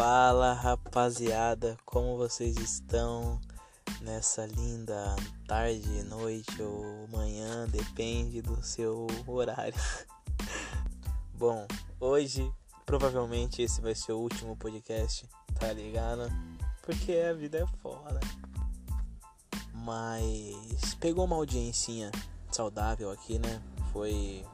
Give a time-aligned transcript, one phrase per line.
[0.00, 3.40] Fala rapaziada, como vocês estão
[4.00, 9.74] nessa linda tarde, noite ou manhã, depende do seu horário.
[11.34, 11.66] Bom,
[11.98, 12.48] hoje
[12.86, 16.30] provavelmente esse vai ser o último podcast, tá ligado?
[16.82, 18.20] Porque a vida é foda.
[19.74, 22.12] Mas pegou uma audiência
[22.52, 23.60] saudável aqui, né?
[23.92, 24.46] Foi.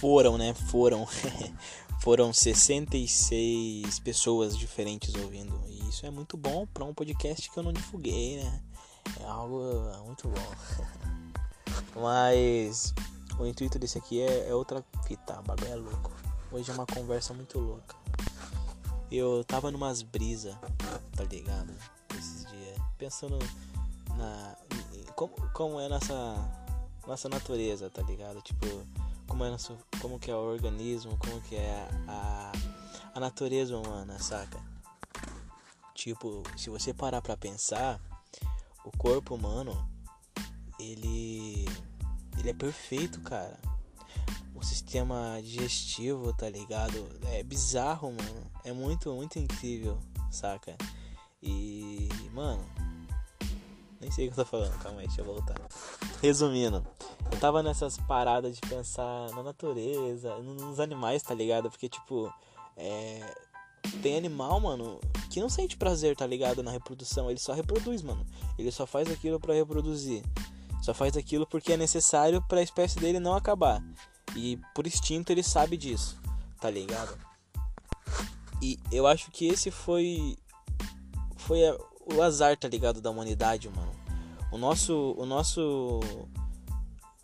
[0.00, 0.54] Foram, né?
[0.54, 1.06] Foram.
[2.06, 5.60] Foram 66 pessoas diferentes ouvindo.
[5.66, 8.62] E isso é muito bom para um podcast que eu não divulguei, né?
[9.18, 9.60] É algo
[10.04, 10.54] muito bom.
[12.00, 12.94] Mas
[13.40, 16.12] o intuito desse aqui é, é outra fita, o bagulho é louco.
[16.52, 17.96] Hoje é uma conversa muito louca.
[19.10, 20.56] Eu tava numas brisa,
[21.16, 21.74] tá ligado?
[22.16, 22.78] Esses dias.
[22.96, 23.36] Pensando
[24.16, 24.56] na.
[25.16, 26.14] Como, como é nossa.
[27.04, 28.40] Nossa natureza, tá ligado?
[28.42, 28.64] Tipo
[29.26, 32.52] como é nosso, como que é o organismo, como que é a,
[33.14, 34.60] a natureza humana, saca?
[35.94, 38.00] Tipo, se você parar pra pensar,
[38.84, 39.88] o corpo humano,
[40.78, 41.66] ele
[42.38, 43.58] ele é perfeito, cara.
[44.54, 47.08] O sistema digestivo, tá ligado?
[47.32, 48.50] É bizarro, mano.
[48.64, 49.98] É muito, muito incrível,
[50.30, 50.76] saca?
[51.42, 52.64] E, mano,
[54.00, 55.56] nem sei o que eu tô falando, calma aí, deixa eu voltar.
[56.22, 56.84] Resumindo,
[57.30, 61.70] eu tava nessas paradas de pensar na natureza, nos animais, tá ligado?
[61.70, 62.32] Porque, tipo,
[62.76, 63.20] é.
[64.02, 65.00] Tem animal, mano,
[65.30, 66.62] que não sente prazer, tá ligado?
[66.62, 67.30] Na reprodução.
[67.30, 68.26] Ele só reproduz, mano.
[68.58, 70.24] Ele só faz aquilo para reproduzir.
[70.82, 73.82] Só faz aquilo porque é necessário para a espécie dele não acabar.
[74.34, 76.20] E por instinto ele sabe disso,
[76.60, 77.16] tá ligado?
[78.60, 80.36] E eu acho que esse foi.
[81.36, 81.60] Foi
[82.12, 83.00] o azar, tá ligado?
[83.00, 84.05] Da humanidade, mano.
[84.50, 85.14] O nosso.
[85.18, 86.00] O nosso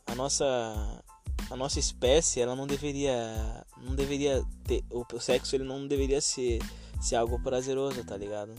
[0.07, 1.05] a nossa
[1.51, 6.61] a nossa espécie ela não deveria não deveria ter o sexo ele não deveria ser
[7.01, 8.55] ser algo prazeroso tá ligado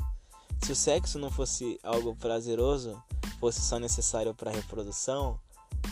[0.64, 3.02] se o sexo não fosse algo prazeroso
[3.40, 5.40] fosse só necessário para reprodução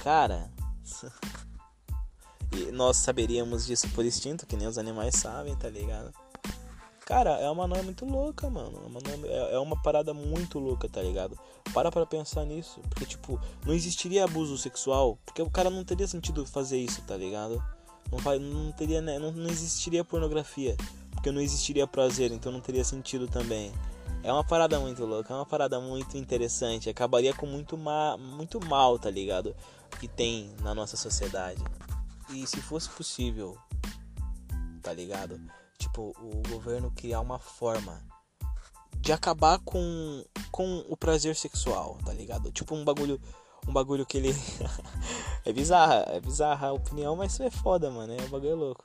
[0.03, 0.51] cara
[2.57, 6.11] e nós saberíamos disso por instinto que nem os animais sabem tá ligado
[7.11, 8.83] Cara, é uma noia muito louca, mano.
[8.85, 11.37] É uma, noia, é uma parada muito louca, tá ligado?
[11.73, 12.79] Para pra pensar nisso.
[12.89, 15.19] Porque, tipo, não existiria abuso sexual.
[15.25, 17.61] Porque o cara não teria sentido fazer isso, tá ligado?
[18.09, 19.19] Não, não teria, né?
[19.19, 20.77] Não, não existiria pornografia.
[21.11, 23.73] Porque não existiria prazer, então não teria sentido também.
[24.23, 26.89] É uma parada muito louca, é uma parada muito interessante.
[26.89, 29.53] Acabaria com muito, ma muito mal, tá ligado?
[29.99, 31.61] Que tem na nossa sociedade.
[32.29, 33.57] E se fosse possível,
[34.81, 35.37] tá ligado?
[35.91, 38.01] Tipo, o governo criar uma forma
[38.97, 42.51] de acabar com, com o prazer sexual, tá ligado?
[42.51, 43.19] Tipo um bagulho,
[43.67, 44.33] um bagulho que ele
[45.43, 48.83] é bizarra, é bizarra a opinião, mas isso é foda, mano, é um bagulho louco.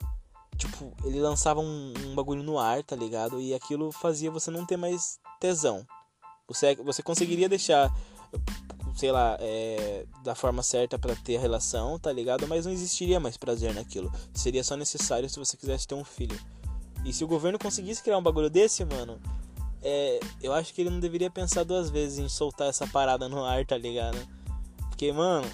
[0.57, 3.39] Tipo, ele lançava um, um bagulho no ar, tá ligado?
[3.39, 5.85] E aquilo fazia você não ter mais tesão.
[6.47, 7.93] Você, você conseguiria deixar,
[8.95, 12.47] sei lá, é, da forma certa para ter a relação, tá ligado?
[12.47, 14.11] Mas não existiria mais prazer naquilo.
[14.33, 16.37] Seria só necessário se você quisesse ter um filho.
[17.07, 19.17] E se o governo conseguisse criar um bagulho desse, mano,
[19.81, 23.45] é, eu acho que ele não deveria pensar duas vezes em soltar essa parada no
[23.45, 24.17] ar, tá ligado?
[24.89, 25.49] Porque, mano,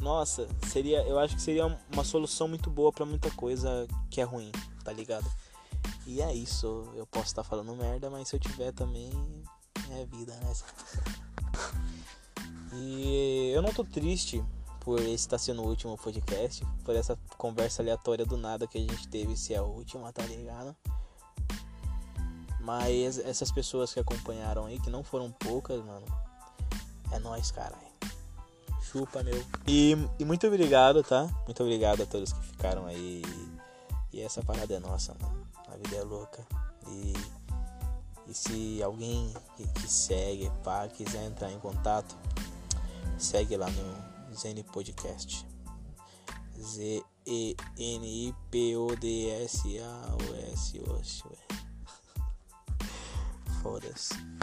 [0.00, 4.24] nossa, seria, eu acho que seria uma solução muito boa para muita coisa que é
[4.24, 4.50] ruim,
[4.82, 5.30] tá ligado?
[6.06, 9.10] E é isso, eu posso estar tá falando merda, mas se eu tiver também
[9.90, 10.52] é vida, né?
[12.78, 14.44] E eu não tô triste
[14.86, 18.78] por esse estar tá sendo o último podcast, por essa conversa aleatória do nada que
[18.78, 20.76] a gente teve, se é a última, tá ligado?
[22.60, 26.06] Mas essas pessoas que acompanharam aí, que não foram poucas, mano,
[27.10, 27.84] é nóis, caralho.
[28.80, 29.44] Chupa, meu.
[29.66, 31.28] E, e muito obrigado, tá?
[31.46, 33.22] Muito obrigado a todos que ficaram aí.
[34.12, 35.48] E essa parada é nossa, mano.
[35.66, 36.46] A vida é louca.
[36.86, 37.12] E,
[38.28, 42.16] e se alguém que, que segue, pá, quiser entrar em contato,
[43.18, 45.46] segue lá no Zen Podcast.
[46.60, 47.56] Z-E-N-I-P-O-D-S-A-O-S.
[53.62, 54.35] Foda-se.